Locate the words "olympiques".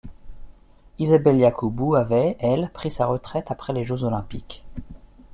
4.03-4.65